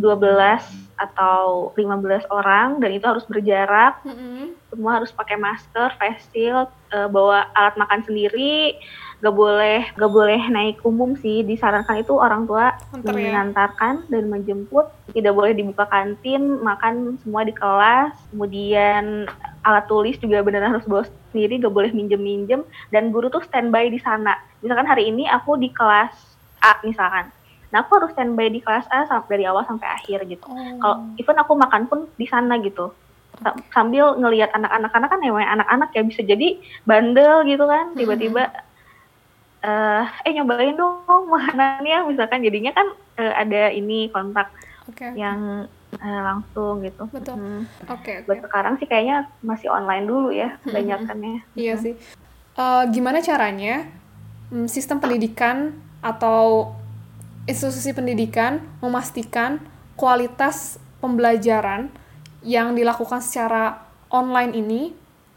[0.03, 4.03] 12 atau 15 orang dan itu harus berjarak.
[4.03, 4.45] Mm -hmm.
[4.75, 8.79] Semua harus pakai masker, face shield, uh, bawa alat makan sendiri,
[9.23, 11.47] gak boleh gak boleh naik umum sih.
[11.47, 13.31] Disarankan itu orang tua Antar, ya?
[13.31, 14.91] mengantarkan dan menjemput.
[15.15, 18.13] Tidak boleh dibuka kantin, makan semua di kelas.
[18.35, 19.31] Kemudian
[19.63, 22.67] alat tulis juga benar harus bawa sendiri, gak boleh minjem-minjem.
[22.91, 24.35] Dan guru tuh standby di sana.
[24.61, 27.27] Misalkan hari ini aku di kelas A misalkan
[27.73, 30.45] Nah aku harus standby di kelas A dari awal sampai akhir gitu.
[30.45, 30.77] Oh.
[30.79, 32.93] Kalau even aku makan pun di sana gitu.
[33.73, 38.53] Sambil ngelihat anak-anak karena kan emang anak-anak ya bisa jadi bandel gitu kan tiba-tiba
[39.63, 42.87] uh, eh nyobain dong makanannya misalkan jadinya kan
[43.19, 44.51] uh, ada ini kontak
[44.87, 45.15] okay.
[45.15, 45.67] yang
[45.99, 47.07] uh, langsung gitu.
[47.11, 47.37] Betul.
[47.39, 47.63] Hmm.
[47.89, 48.03] Oke.
[48.03, 48.27] Okay, okay.
[48.27, 51.47] Buat sekarang sih kayaknya masih online dulu ya kebanyakannya.
[51.55, 51.83] Iya hmm.
[51.83, 51.95] sih.
[52.53, 53.89] Uh, gimana caranya
[54.53, 55.73] hmm, sistem pendidikan
[56.05, 56.77] atau
[57.49, 59.59] institusi pendidikan memastikan
[59.97, 61.91] kualitas pembelajaran
[62.43, 64.83] yang dilakukan secara online ini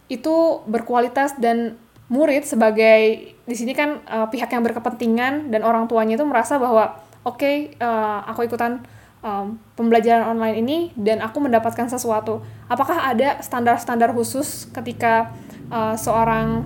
[0.10, 1.78] itu berkualitas dan
[2.10, 6.98] murid sebagai di sini kan uh, pihak yang berkepentingan dan orang tuanya itu merasa bahwa
[7.22, 8.82] oke okay, uh, eh, aku ikutan
[9.22, 12.42] um, pembelajaran online ini dan aku mendapatkan sesuatu.
[12.66, 15.34] Apakah ada standar-standar khusus ketika
[15.70, 16.66] uh, seorang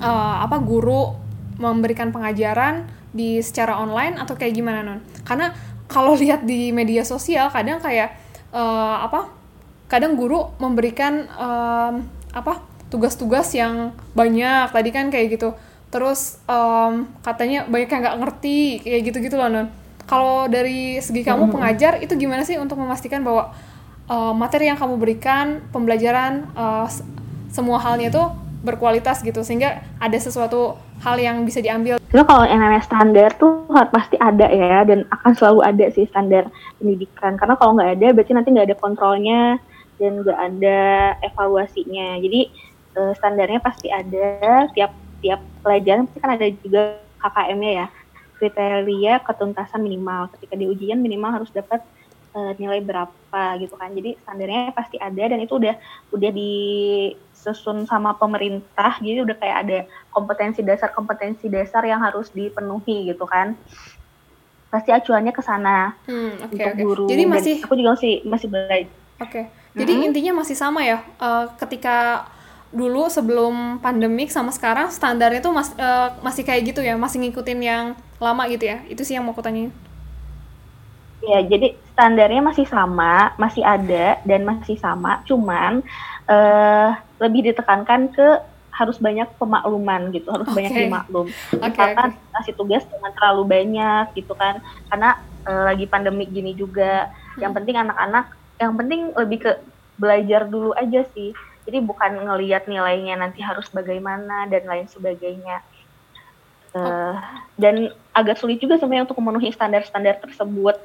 [0.00, 1.16] uh, apa guru
[1.56, 5.00] memberikan pengajaran di secara online atau kayak gimana non?
[5.24, 5.56] Karena
[5.88, 8.12] kalau lihat di media sosial kadang kayak
[8.52, 9.32] uh, apa?
[9.88, 12.04] Kadang guru memberikan um,
[12.36, 12.60] apa?
[12.88, 15.52] tugas-tugas yang banyak tadi kan kayak gitu.
[15.88, 19.68] Terus um, katanya banyak yang nggak ngerti kayak gitu-gitu loh non.
[20.08, 23.52] Kalau dari segi kamu pengajar itu gimana sih untuk memastikan bahwa
[24.08, 26.88] uh, materi yang kamu berikan pembelajaran uh,
[27.52, 28.24] semua halnya itu
[28.64, 30.74] berkualitas gitu sehingga ada sesuatu
[31.04, 32.00] hal yang bisa diambil.
[32.10, 36.50] Itu kalau yang namanya standar tuh pasti ada ya dan akan selalu ada sih standar
[36.80, 39.40] pendidikan karena kalau nggak ada berarti nanti nggak ada kontrolnya
[40.00, 40.80] dan nggak ada
[41.22, 42.18] evaluasinya.
[42.18, 42.40] Jadi
[42.98, 46.82] uh, standarnya pasti ada tiap tiap pelajaran pasti kan ada juga
[47.18, 47.86] KKM-nya ya
[48.38, 51.82] kriteria ketuntasan minimal ketika di ujian minimal harus dapat
[52.38, 55.74] uh, nilai berapa gitu kan jadi standarnya pasti ada dan itu udah
[56.14, 56.52] udah di
[57.38, 59.78] disusun sama pemerintah jadi udah kayak ada
[60.10, 63.54] kompetensi dasar kompetensi dasar yang harus dipenuhi gitu kan
[64.68, 66.82] pasti acuannya ke sana hmm, okay, untuk okay.
[66.82, 68.90] guru jadi masih Dan aku juga masih masih belajar
[69.22, 69.44] oke okay.
[69.78, 70.06] jadi -hmm.
[70.10, 72.26] intinya masih sama ya uh, ketika
[72.68, 77.60] dulu sebelum pandemik sama sekarang standarnya tuh mas, uh, masih kayak gitu ya masih ngikutin
[77.64, 77.84] yang
[78.20, 79.72] lama gitu ya itu sih yang mau aku tanyain
[81.18, 85.82] Ya, jadi standarnya masih sama, masih ada dan masih sama, cuman
[86.30, 88.28] uh, lebih ditekankan ke
[88.70, 90.56] harus banyak pemakluman gitu, harus okay.
[90.56, 91.26] banyak dimaklum.
[91.26, 92.30] Okay, Misalkan okay.
[92.38, 97.10] kasih tugas jangan terlalu banyak gitu kan, karena uh, lagi pandemi gini juga.
[97.34, 97.50] Hmm.
[97.50, 98.26] Yang penting anak-anak,
[98.62, 99.52] yang penting lebih ke
[99.98, 101.34] belajar dulu aja sih.
[101.68, 105.60] Jadi bukan ngelihat nilainya nanti harus bagaimana dan lain sebagainya.
[106.72, 107.12] Uh,
[107.60, 110.80] dan agak sulit juga sebenarnya untuk memenuhi standar-standar tersebut.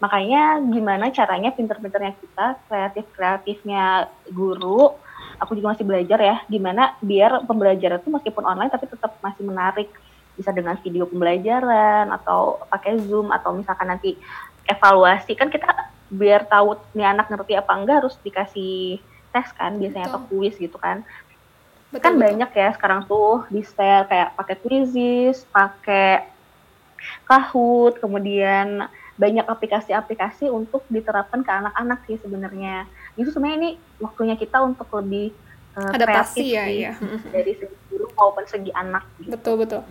[0.00, 4.96] Makanya gimana caranya pinter-pinternya kita, kreatif-kreatifnya guru,
[5.36, 9.92] aku juga masih belajar ya, gimana biar pembelajaran itu meskipun online tapi tetap masih menarik.
[10.34, 14.18] Bisa dengan video pembelajaran atau pakai Zoom atau misalkan nanti
[14.66, 15.68] evaluasi kan kita
[16.10, 18.98] biar tahu nih anak ngerti apa enggak harus dikasih
[19.34, 20.14] tes kan biasanya betul.
[20.14, 21.02] atau kuis gitu kan.
[21.90, 22.22] Betul, kan betul.
[22.22, 26.30] banyak ya sekarang tuh di share kayak pakai quizzes, pakai
[27.26, 32.88] Kahoot, kemudian banyak aplikasi-aplikasi untuk diterapkan ke anak-anak sih sebenarnya.
[33.14, 33.70] Itu sebenarnya ini
[34.02, 35.30] waktunya kita untuk lebih
[35.78, 36.92] uh, adaptasi ya, ya.
[37.34, 39.06] dari segi guru maupun segi anak.
[39.22, 39.30] Gitu.
[39.30, 39.82] Betul betul.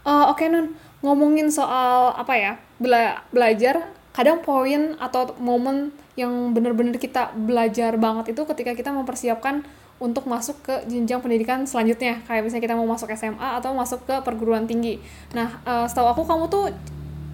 [0.00, 0.72] Uh, Oke okay, Nun,
[1.04, 8.34] ngomongin soal apa ya bela belajar, kadang poin atau momen yang benar-benar kita belajar banget
[8.34, 9.62] itu ketika kita mempersiapkan
[10.00, 14.16] untuk masuk ke jenjang pendidikan selanjutnya kayak misalnya kita mau masuk SMA atau masuk ke
[14.24, 14.96] perguruan tinggi.
[15.36, 16.72] Nah, uh, setahu aku kamu tuh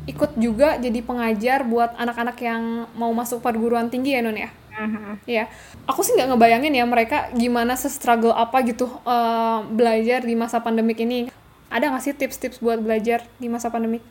[0.07, 5.17] ikut juga jadi pengajar buat anak-anak yang mau masuk perguruan tinggi ya Nun ya Uh-huh.
[5.25, 5.49] Ya,
[5.89, 11.01] aku sih nggak ngebayangin ya mereka gimana se-struggle apa gitu uh, belajar di masa pandemik
[11.01, 11.33] ini.
[11.73, 14.05] Ada nggak sih tips-tips buat belajar di masa pandemik?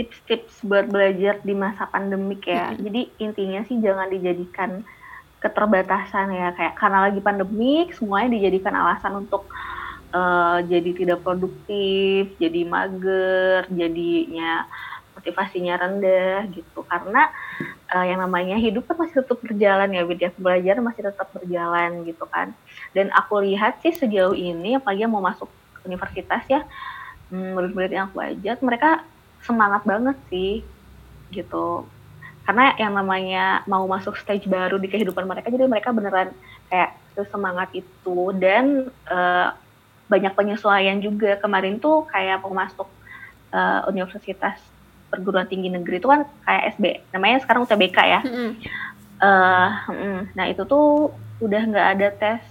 [0.00, 2.72] Tips-tips buat belajar di masa pandemik ya.
[2.72, 2.88] Uh-huh.
[2.88, 4.80] Jadi intinya sih jangan dijadikan
[5.40, 9.48] keterbatasan ya kayak karena lagi pandemik semuanya dijadikan alasan untuk
[10.12, 14.68] uh, jadi tidak produktif, jadi mager, jadinya
[15.20, 17.28] motivasinya rendah gitu karena
[17.92, 22.24] uh, yang namanya hidup kan masih tetap berjalan ya Widya belajar masih tetap berjalan gitu
[22.24, 22.56] kan
[22.96, 25.52] dan aku lihat sih sejauh ini apalagi yang mau masuk
[25.84, 26.64] universitas ya
[27.28, 29.04] hmm, murid-murid yang aku ajak mereka
[29.44, 30.64] semangat banget sih
[31.32, 31.86] gitu.
[32.44, 36.34] Karena yang namanya mau masuk stage baru di kehidupan mereka jadi mereka beneran
[36.66, 36.98] kayak
[37.30, 38.32] semangat itu.
[38.34, 39.54] Dan uh,
[40.10, 41.38] banyak penyesuaian juga.
[41.38, 42.88] Kemarin tuh kayak mau masuk
[43.54, 44.58] uh, universitas
[45.10, 48.20] perguruan tinggi negeri itu kan kayak SB namanya sekarang UTBK ya.
[48.22, 48.50] Mm -hmm.
[49.18, 51.10] uh, mm, nah itu tuh
[51.42, 52.42] udah nggak ada tes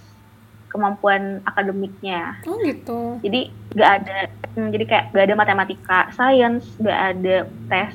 [0.70, 2.38] kemampuan akademiknya.
[2.46, 3.18] Oh gitu.
[3.20, 4.18] Jadi nggak ada
[4.54, 7.92] hmm, jadi kayak nggak ada matematika sains nggak ada tes.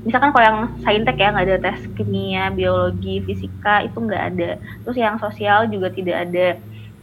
[0.00, 4.50] Misalkan kalau yang saintek ya nggak ada tes kimia biologi fisika itu nggak ada.
[4.86, 6.46] Terus yang sosial juga tidak ada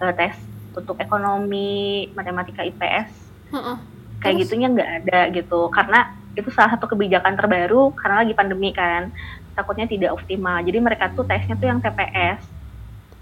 [0.01, 0.33] uh, tes
[0.73, 3.09] untuk ekonomi matematika IPS
[3.49, 3.77] uh -uh.
[4.21, 4.49] kayak terus?
[4.49, 5.67] gitunya nggak ada gitu.
[5.69, 9.11] Karena itu salah satu kebijakan terbaru karena lagi pandemi kan.
[9.57, 10.61] Takutnya tidak optimal.
[10.61, 12.57] Jadi mereka tuh tesnya tuh yang TPS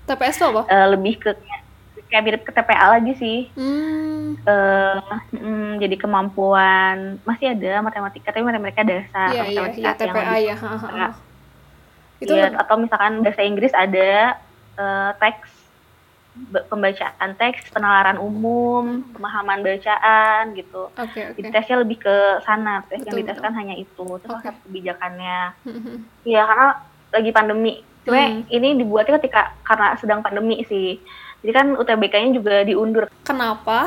[0.06, 0.62] TPS tuh apa?
[0.70, 1.34] Uh, lebih ke
[2.12, 4.46] kayak mirip ke TPA lagi sih hmm.
[4.46, 10.00] uh, mm, jadi kemampuan masih ada matematika tapi mereka dasar yeah, iya, matematika yeah, yeah,
[10.00, 10.56] TPA ya
[12.16, 14.40] itu ya, atau misalkan bahasa Inggris ada
[14.80, 15.66] uh, teks
[16.68, 20.92] pembacaan teks, penalaran umum, pemahaman bacaan gitu.
[21.00, 21.40] Okay, okay.
[21.40, 23.60] Jadi tesnya lebih ke sana, tes betul, yang diteskan betul.
[23.64, 24.08] hanya itu.
[24.20, 24.52] Terus okay.
[24.68, 25.40] kebijakannya.
[26.28, 26.68] Iya, karena
[27.16, 27.74] lagi pandemi.
[28.04, 28.52] Cuma hmm.
[28.52, 31.00] ini dibuatnya ketika karena sedang pandemi sih.
[31.46, 33.06] Jadi kan UTBK-nya juga diundur.
[33.22, 33.86] Kenapa?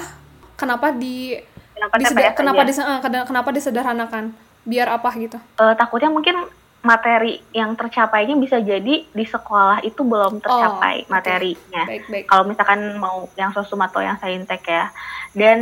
[0.55, 1.35] Kenapa di
[1.75, 4.25] kenapa diseder, kenapa, dis, uh, kenapa disederhanakan?
[4.63, 5.43] Biar apa gitu?
[5.59, 6.39] Uh, takutnya mungkin
[6.87, 11.83] materi yang tercapainya bisa jadi di sekolah itu belum tercapai oh, materinya.
[12.31, 14.95] Kalau misalkan mau yang sosum atau yang saintek ya.
[15.35, 15.59] Dan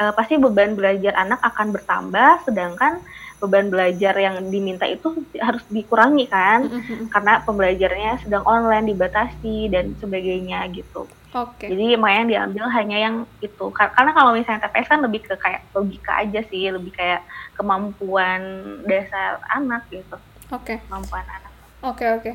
[0.00, 3.04] uh, pasti beban belajar anak akan bertambah sedangkan
[3.38, 7.06] beban belajar yang diminta itu harus dikurangi kan mm-hmm.
[7.14, 11.06] karena pembelajarannya sedang online dibatasi dan sebagainya gitu.
[11.36, 11.68] Oke.
[11.68, 11.76] Okay.
[11.76, 13.68] Jadi yang diambil hanya yang itu.
[13.70, 17.20] Karena kalau misalnya TPS kan lebih ke kayak logika aja sih, lebih kayak
[17.52, 18.40] kemampuan
[18.88, 20.16] dasar anak gitu.
[20.48, 20.76] Oke.
[20.76, 20.76] Okay.
[20.88, 21.52] Kemampuan anak.
[21.84, 22.22] Oke okay, oke.
[22.24, 22.34] Okay.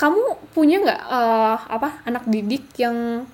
[0.00, 0.20] Kamu
[0.56, 3.28] punya nggak uh, apa anak didik yang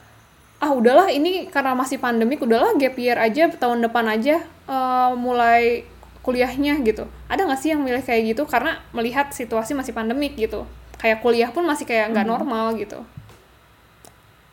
[0.57, 5.85] ah udahlah ini karena masih pandemik udahlah gap year aja tahun depan aja uh, mulai
[6.27, 7.07] kuliahnya gitu.
[7.31, 10.67] Ada nggak sih yang milih kayak gitu karena melihat situasi masih pandemik gitu.
[10.99, 12.35] Kayak kuliah pun masih kayak nggak hmm.
[12.35, 13.07] normal gitu.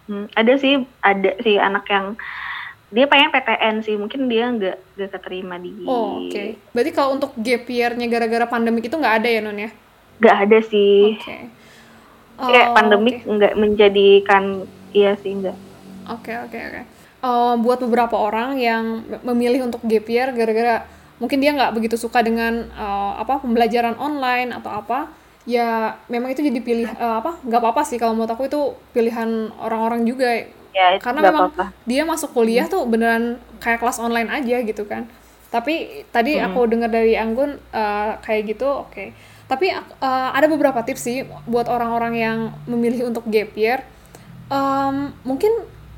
[0.06, 2.14] Hmm, ada sih, ada sih anak yang
[2.94, 6.62] dia pengen PTN sih mungkin dia nggak nggak keterima di oh, oke okay.
[6.70, 9.74] berarti kalau untuk gap year-nya gara-gara pandemik itu nggak ada ya non ya
[10.22, 11.42] nggak ada sih oke okay.
[12.38, 13.34] oh, kayak pandemik okay.
[13.34, 14.44] nggak menjadikan
[14.94, 15.58] iya sih nggak
[16.06, 16.84] oke okay, oke okay, oke okay.
[17.26, 20.86] uh, buat beberapa orang yang memilih untuk gap year gara-gara
[21.22, 25.10] mungkin dia nggak begitu suka dengan uh, apa pembelajaran online atau apa
[25.44, 28.62] ya memang itu jadi pilih uh, apa nggak apa-apa sih kalau menurut aku itu
[28.96, 30.32] pilihan orang-orang juga
[30.72, 31.66] ya, karena memang apa -apa.
[31.84, 32.74] dia masuk kuliah hmm.
[32.74, 33.24] tuh beneran
[33.60, 35.06] kayak kelas online aja gitu kan
[35.54, 36.50] tapi tadi hmm.
[36.50, 39.08] aku dengar dari Anggun uh, kayak gitu oke okay.
[39.46, 43.84] tapi uh, ada beberapa tips sih buat orang-orang yang memilih untuk gap year
[44.48, 45.52] um, mungkin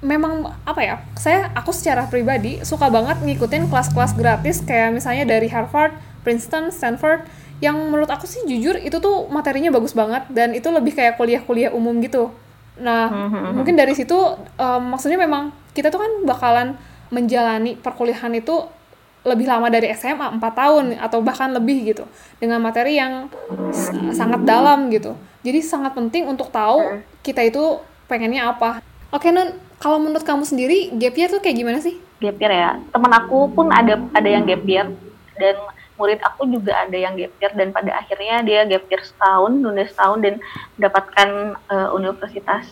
[0.03, 5.47] memang apa ya saya aku secara pribadi suka banget ngikutin kelas-kelas gratis kayak misalnya dari
[5.47, 7.25] Harvard, Princeton, Stanford
[7.63, 11.71] yang menurut aku sih jujur itu tuh materinya bagus banget dan itu lebih kayak kuliah-kuliah
[11.71, 12.35] umum gitu
[12.79, 13.51] Nah, mm-hmm.
[13.55, 14.15] mungkin dari situ
[14.59, 16.67] um, maksudnya memang kita tuh kan bakalan
[17.11, 18.67] menjalani perkuliahan itu
[19.25, 22.05] lebih lama dari SMA 4 tahun atau bahkan lebih gitu
[22.37, 23.31] dengan materi yang
[24.13, 25.17] sangat dalam gitu.
[25.41, 28.85] Jadi sangat penting untuk tahu kita itu pengennya apa.
[29.09, 31.99] Oke, Nun, kalau menurut kamu sendiri gap year tuh kayak gimana sih?
[32.23, 32.71] Gap year ya.
[32.91, 34.87] Temen aku pun ada ada yang gap year
[35.35, 35.55] dan
[35.95, 39.83] murid aku juga ada yang gap year dan pada akhirnya dia gap year setahun, nunda
[39.87, 40.33] setahun dan
[40.79, 41.29] mendapatkan
[41.71, 42.67] uh, universitas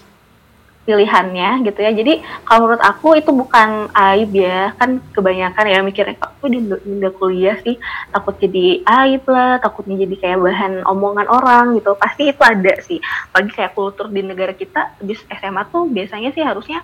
[0.84, 1.91] pilihannya gitu ya.
[1.96, 4.76] Jadi kalau menurut aku itu bukan aib ya.
[4.76, 7.80] Kan kebanyakan ya mikirnya kok di nunda kuliah sih
[8.12, 11.96] takut jadi aib lah, takutnya jadi kayak bahan omongan orang gitu.
[11.96, 13.00] Pasti itu ada sih.
[13.32, 16.84] Bagi kayak kultur di negara kita habis SMA tuh biasanya sih harusnya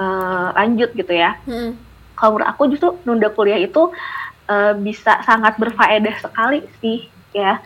[0.00, 1.36] uh, lanjut gitu ya.
[1.44, 1.76] Hmm.
[2.16, 3.92] Kalau menurut aku justru nunda kuliah itu
[4.48, 7.60] uh, bisa sangat berfaedah sekali sih ya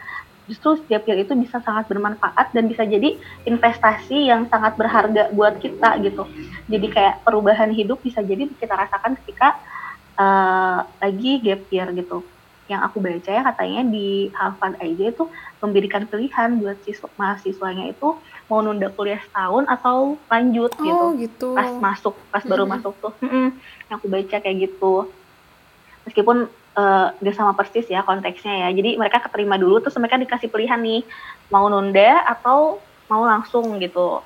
[0.51, 3.15] justru setiap year itu bisa sangat bermanfaat dan bisa jadi
[3.47, 6.27] investasi yang sangat berharga buat kita gitu
[6.67, 9.55] jadi kayak perubahan hidup bisa jadi kita rasakan ketika
[10.19, 12.27] uh, lagi gap year gitu
[12.71, 15.25] yang aku baca ya katanya di Harvard aja itu
[15.59, 18.15] memberikan pilihan buat siswa mahasiswanya itu
[18.51, 21.07] mau nunda kuliah setahun atau lanjut oh, gitu.
[21.23, 21.49] gitu.
[21.55, 22.75] Pas masuk, pas baru Mm-mm.
[22.79, 23.15] masuk tuh.
[23.23, 24.95] Yang aku baca kayak gitu.
[26.07, 26.51] Meskipun
[27.21, 28.69] gak sama persis ya konteksnya ya.
[28.73, 31.03] Jadi mereka keterima dulu terus mereka dikasih pilihan nih
[31.53, 32.81] mau nunda atau
[33.11, 34.23] mau langsung gitu.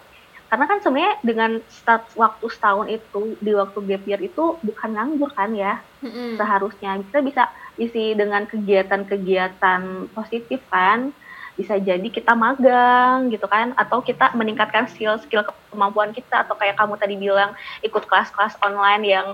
[0.54, 5.34] Karena kan sebenarnya dengan start waktu setahun itu di waktu gap year itu bukan nganggur
[5.34, 6.38] kan ya Mm-mm.
[6.38, 7.42] seharusnya kita bisa
[7.74, 11.10] isi dengan kegiatan-kegiatan positif kan
[11.54, 16.94] bisa jadi kita magang gitu kan atau kita meningkatkan skill-skill kemampuan kita atau kayak kamu
[16.98, 19.28] tadi bilang ikut kelas-kelas online yang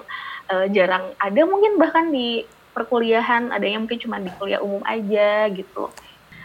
[0.53, 5.91] eh, jarang ada mungkin bahkan di perkuliahan adanya mungkin cuma di kuliah umum aja gitu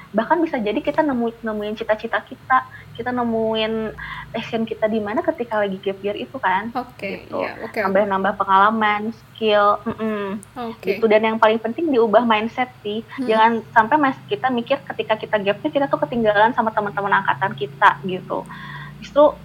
[0.09, 2.63] bahkan bisa jadi kita nemu nemuin cita-cita kita
[2.95, 3.91] kita nemuin
[4.31, 7.35] passion kita di mana ketika lagi gap year itu kan Oke, Gitu.
[7.35, 7.79] ya, oke, oke.
[7.81, 10.39] nambah-nambah pengalaman skill mm-mm
[10.71, 10.87] Oke.
[10.93, 13.27] gitu dan yang paling penting diubah mindset sih Hmm.
[13.27, 17.99] jangan sampai mas kita mikir ketika kita gapnya kita tuh ketinggalan sama teman-teman angkatan kita
[18.01, 18.47] gitu
[18.99, 19.35] justru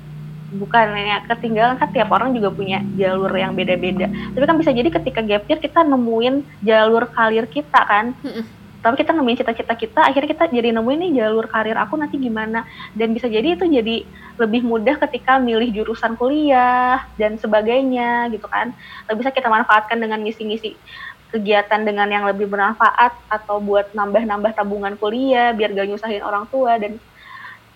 [0.50, 4.10] bukannya ketinggalan kan tiap orang juga punya jalur yang beda-beda.
[4.10, 8.14] Tapi kan bisa jadi ketika gap year kita nemuin jalur karir kita kan.
[8.80, 12.64] Tapi kita nemuin cita-cita kita akhirnya kita jadi nemuin nih jalur karir aku nanti gimana.
[12.96, 14.02] Dan bisa jadi itu jadi
[14.40, 18.72] lebih mudah ketika milih jurusan kuliah dan sebagainya gitu kan.
[19.06, 20.74] Atau bisa kita manfaatkan dengan ngisi-ngisi
[21.30, 26.74] kegiatan dengan yang lebih bermanfaat atau buat nambah-nambah tabungan kuliah biar gak nyusahin orang tua
[26.74, 26.98] dan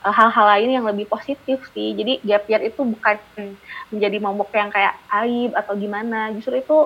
[0.06, 3.16] hal-hal lain yang lebih positif sih jadi gap year itu bukan
[3.88, 6.78] menjadi momok yang kayak aib atau gimana justru itu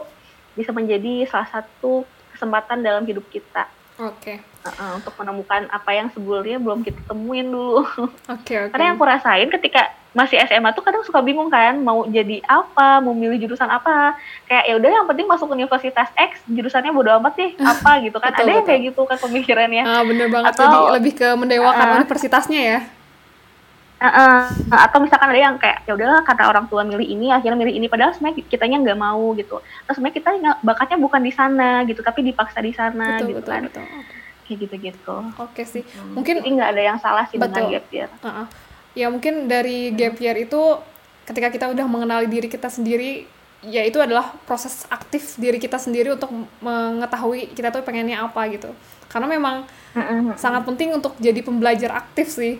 [0.52, 3.66] bisa menjadi salah satu kesempatan dalam hidup kita
[3.98, 4.38] Oke.
[4.62, 7.82] Uh-uh, untuk menemukan apa yang sebelumnya belum kita temuin dulu.
[8.34, 8.70] Oke, oke.
[8.70, 13.02] Karena yang aku rasain ketika masih SMA tuh kadang suka bingung kan mau jadi apa,
[13.02, 14.14] mau milih jurusan apa.
[14.46, 18.30] Kayak ya udah yang penting masuk universitas X, jurusannya bodo amat deh apa gitu kan.
[18.30, 18.68] Betul, Ada yang betul.
[18.70, 19.82] kayak gitu kan pemikirannya.
[19.82, 20.50] Ah, bener banget.
[20.54, 21.94] Atau- Jadi lebih ke mendewakan Ah.
[21.98, 22.78] universitasnya ya.
[23.98, 24.46] Uh-uh.
[24.70, 27.86] Atau misalkan ada yang kayak ya udahlah kata orang tua milih ini, akhirnya milih ini
[27.90, 29.58] padahal sebenarnya kitanya nggak mau gitu.
[29.58, 30.30] Terus sebenarnya kita
[30.62, 33.62] bakatnya bukan di sana gitu, tapi dipaksa di sana betul, gitu betul, kan.
[33.66, 33.84] betul.
[33.84, 34.14] Oke.
[34.48, 35.16] Kayak gitu-gitu.
[35.36, 35.82] Oke sih.
[35.84, 36.16] Hmm.
[36.16, 37.74] Mungkin Jadi nggak ada yang salah sih dengan Betul.
[37.74, 38.10] gap year.
[38.24, 38.46] Uh-uh.
[38.96, 40.62] Ya mungkin dari gap year itu
[41.28, 43.28] ketika kita udah mengenali diri kita sendiri,
[43.60, 46.32] ya itu adalah proses aktif diri kita sendiri untuk
[46.64, 48.72] mengetahui kita tuh pengennya apa gitu.
[49.12, 50.40] Karena memang Mm-mm.
[50.40, 52.56] sangat penting untuk jadi pembelajar aktif sih,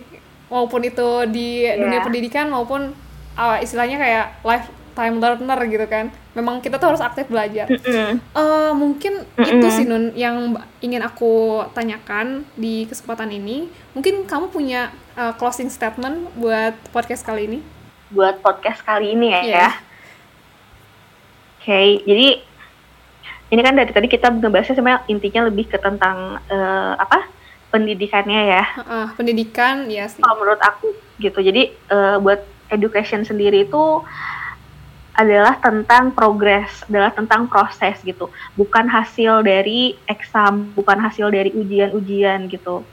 [0.49, 1.77] maupun itu di Iya.
[1.77, 2.91] dunia pendidikan maupun
[3.33, 6.09] uh, istilahnya kayak lifetime learner gitu kan.
[6.33, 7.65] Memang kita tuh harus aktif belajar.
[7.67, 13.67] Eh, mungkin itu sih Nun yang ingin aku tanyakan di kesempatan ini.
[13.93, 17.61] Mungkin kamu punya eh, closing statement buat podcast kali ini?
[18.09, 19.41] buat podcast kali ini ya.
[19.45, 19.53] Iya.
[19.53, 19.69] ya.
[21.61, 22.27] Oke, jadi
[23.49, 27.29] ini kan dari tadi kita ngebahasnya sebenarnya intinya lebih ke tentang eh, apa
[27.69, 28.63] pendidikannya ya.
[28.81, 30.21] Heeh, pendidikan ya sih.
[30.21, 31.39] Kalau menurut aku gitu.
[31.39, 34.03] Jadi eh, buat education sendiri itu
[35.19, 38.31] adalah tentang progres, adalah tentang proses gitu.
[38.55, 42.85] Bukan hasil dari eksam, bukan hasil dari ujian-ujian gitu.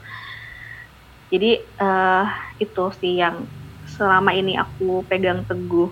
[1.31, 2.25] Jadi eh,
[2.61, 3.47] itu sih yang
[3.87, 5.89] selama ini aku pegang teguh.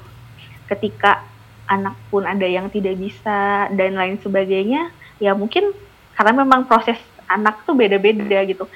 [0.66, 1.22] Ketika
[1.66, 5.74] anak pun ada yang tidak bisa dan lain sebagainya, ya mungkin
[6.16, 6.98] karena memang proses
[7.30, 8.70] anak tuh beda-beda gitu.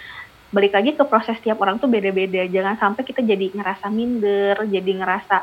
[0.49, 2.49] Balik lagi ke proses tiap orang tuh beda-beda.
[2.49, 5.37] Jangan sampai kita jadi ngerasa minder, jadi ngerasa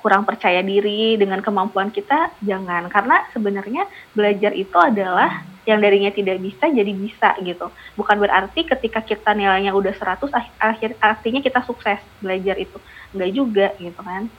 [0.00, 2.88] kurang percaya diri dengan kemampuan kita, jangan.
[2.88, 3.84] Karena sebenarnya
[4.16, 7.68] belajar itu adalah yang darinya tidak bisa jadi bisa gitu.
[7.94, 12.80] Bukan berarti ketika kita nilainya udah 100 ah- akhir artinya kita sukses belajar itu.
[13.12, 14.32] Enggak juga gitu kan.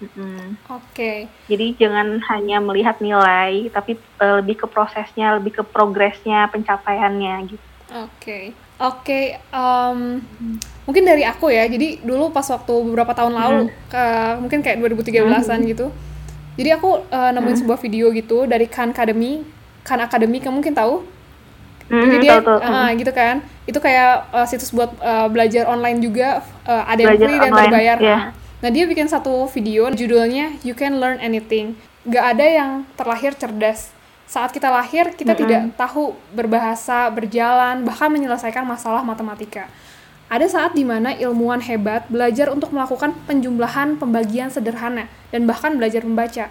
[0.00, 0.56] Mm-mm.
[0.72, 1.28] Oke.
[1.44, 7.66] Jadi jangan hanya melihat nilai, tapi eh, lebih ke prosesnya, lebih ke progresnya, pencapaiannya gitu.
[7.90, 8.54] Oke.
[8.80, 9.98] Oke, em,
[10.88, 11.68] mungkin dari aku ya.
[11.68, 14.04] Jadi dulu pas waktu beberapa tahun lalu, ke,
[14.40, 15.92] mungkin kayak 2013-an gitu.
[16.56, 19.44] Jadi aku eh, nemuin sebuah video gitu dari Khan Academy.
[19.84, 21.04] Khan Academy, kamu mungkin tahu?
[21.90, 22.72] Jadi Hmm, dia, tahu, tahu.
[22.72, 23.34] ah, gitu kan.
[23.68, 26.40] Itu kayak eh, situs buat eh, belajar online juga.
[26.64, 27.98] eh, ada yang free dan online, berbayar.
[28.00, 28.18] iya.
[28.60, 28.68] Ah.
[28.68, 31.80] Nah dia bikin satu video judulnya You Can Learn Anything.
[32.04, 33.88] Gak ada yang terlahir cerdas.
[34.28, 39.66] Saat kita lahir, kita tidak tahu berbahasa, berjalan, bahkan menyelesaikan masalah matematika.
[40.30, 46.06] Ada saat di mana ilmuwan hebat belajar untuk melakukan penjumlahan pembagian sederhana dan bahkan belajar
[46.06, 46.46] membaca.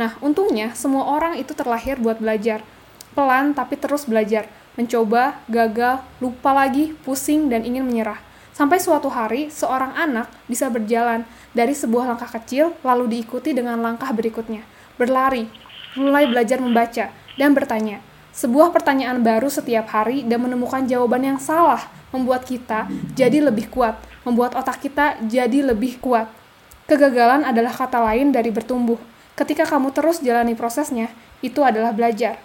[0.00, 2.64] Nah, untungnya semua orang itu terlahir buat belajar.
[3.12, 4.48] Pelan tapi terus belajar,
[4.78, 8.27] mencoba, gagal, lupa lagi, pusing, dan ingin menyerah.
[8.58, 11.22] Sampai suatu hari, seorang anak bisa berjalan
[11.54, 14.66] dari sebuah langkah kecil lalu diikuti dengan langkah berikutnya.
[14.98, 15.46] Berlari,
[15.94, 18.02] mulai belajar membaca, dan bertanya,
[18.38, 22.86] Sebuah pertanyaan baru setiap hari dan menemukan jawaban yang salah membuat kita
[23.18, 26.30] jadi lebih kuat, membuat otak kita jadi lebih kuat.
[26.86, 28.94] Kegagalan adalah kata lain dari bertumbuh.
[29.34, 31.10] Ketika kamu terus jalani prosesnya,
[31.42, 32.38] itu adalah belajar.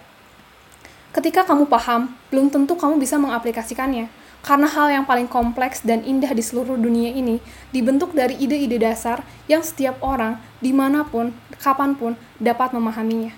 [1.14, 4.10] Ketika kamu paham, belum tentu kamu bisa mengaplikasikannya.
[4.44, 7.40] Karena hal yang paling kompleks dan indah di seluruh dunia ini
[7.72, 13.32] dibentuk dari ide-ide dasar yang setiap orang, di mana pun, kapan pun, dapat memahaminya.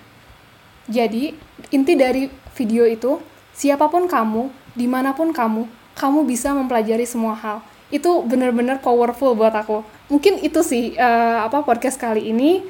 [0.91, 1.31] Jadi,
[1.71, 2.27] inti dari
[2.59, 3.23] video itu,
[3.55, 5.63] siapa pun kamu, di mana pun kamu,
[5.95, 7.63] kamu bisa mempelajari semua hal.
[7.87, 9.87] Itu benar-benar powerful buat aku.
[10.11, 12.67] Mungkin itu sih uh, apa podcast kali ini.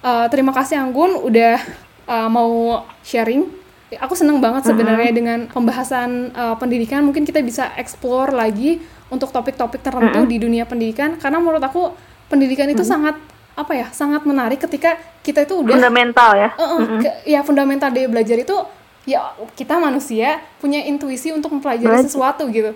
[0.00, 1.58] Uh, terima kasih Anggun udah
[2.06, 3.59] uh, mau sharing.
[3.98, 5.18] Aku seneng banget sebenarnya uh -huh.
[5.18, 7.02] dengan pembahasan uh, pendidikan.
[7.02, 8.78] Mungkin kita bisa explore lagi
[9.10, 10.30] untuk topik-topik tertentu uh -huh.
[10.30, 11.18] di dunia pendidikan.
[11.18, 11.90] Karena menurut aku
[12.30, 12.94] pendidikan itu uh -huh.
[12.94, 13.16] sangat
[13.58, 17.00] apa ya sangat menarik ketika kita itu udah fundamental ya uh, uh, -huh.
[17.28, 18.56] ya fundamental dari belajar itu
[19.04, 22.72] ya kita manusia punya intuisi untuk mempelajari sesuatu gitu.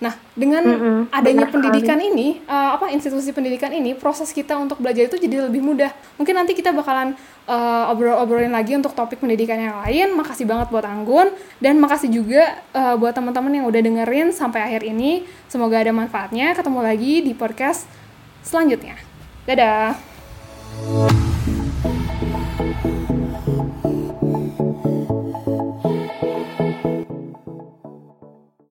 [0.00, 2.12] Nah, dengan mm -hmm, adanya pendidikan sekali.
[2.16, 5.92] ini, uh, apa institusi pendidikan ini, proses kita untuk belajar itu jadi lebih mudah.
[6.16, 7.12] Mungkin nanti kita bakalan
[7.44, 10.16] uh, obrol-obrolin lagi untuk topik pendidikan yang lain.
[10.16, 11.28] Makasih banget buat Anggun
[11.60, 15.28] dan makasih juga uh, buat teman-teman yang udah dengerin sampai akhir ini.
[15.52, 16.56] Semoga ada manfaatnya.
[16.56, 17.84] Ketemu lagi di podcast
[18.40, 18.96] selanjutnya.
[19.44, 20.00] Dadah.